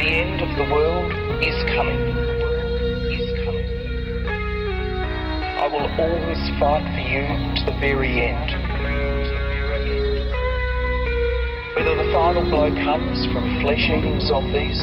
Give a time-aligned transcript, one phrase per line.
[0.00, 1.12] The end of the world
[1.44, 2.00] is coming.
[3.12, 3.68] Is coming.
[5.60, 8.48] I will always fight for you to the very end.
[11.76, 14.80] Whether the final blow comes from flesh-eating zombies,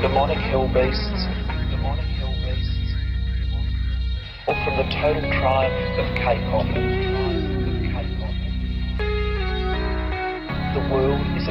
[0.00, 1.26] demonic hell beasts,
[2.46, 2.94] beasts,
[4.46, 7.29] or from the total triumph of K-pop.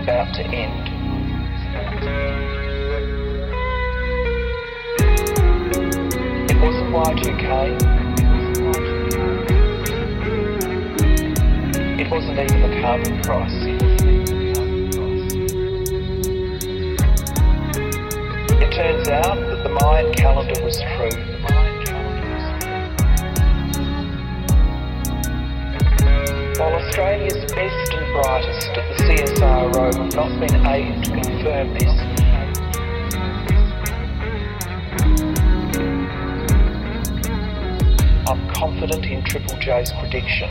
[0.09, 0.89] About to end.
[6.49, 7.77] It wasn't Y2K.
[11.99, 13.53] It wasn't even the carbon price.
[18.51, 21.17] It turns out that the Mayan calendar was true.
[26.57, 31.93] While Australia's best brightest at the CSIRO have not been able to confirm this,
[38.27, 40.49] I'm confident in Triple J's prediction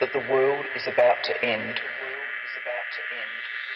[0.00, 1.70] that the world is about to end.
[1.70, 3.67] Is about to end.